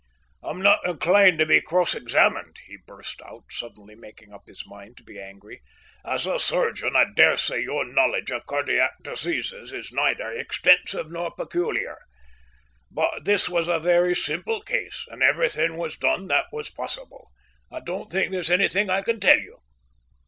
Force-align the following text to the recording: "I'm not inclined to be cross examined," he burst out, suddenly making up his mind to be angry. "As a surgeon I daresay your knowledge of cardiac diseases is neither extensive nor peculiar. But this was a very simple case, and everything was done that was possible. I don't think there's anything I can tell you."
"I'm 0.41 0.63
not 0.63 0.83
inclined 0.83 1.37
to 1.37 1.45
be 1.45 1.61
cross 1.61 1.93
examined," 1.93 2.57
he 2.65 2.75
burst 2.87 3.21
out, 3.21 3.43
suddenly 3.51 3.93
making 3.93 4.33
up 4.33 4.47
his 4.47 4.65
mind 4.65 4.97
to 4.97 5.03
be 5.03 5.19
angry. 5.19 5.61
"As 6.03 6.25
a 6.25 6.39
surgeon 6.39 6.95
I 6.95 7.05
daresay 7.15 7.61
your 7.61 7.85
knowledge 7.85 8.31
of 8.31 8.47
cardiac 8.47 8.93
diseases 9.03 9.71
is 9.71 9.91
neither 9.91 10.31
extensive 10.31 11.11
nor 11.11 11.29
peculiar. 11.35 11.99
But 12.89 13.25
this 13.25 13.47
was 13.47 13.67
a 13.67 13.79
very 13.79 14.15
simple 14.15 14.61
case, 14.61 15.05
and 15.11 15.21
everything 15.21 15.77
was 15.77 15.97
done 15.99 16.25
that 16.29 16.45
was 16.51 16.71
possible. 16.71 17.29
I 17.71 17.79
don't 17.79 18.11
think 18.11 18.31
there's 18.31 18.49
anything 18.49 18.89
I 18.89 19.03
can 19.03 19.19
tell 19.19 19.37
you." 19.39 19.55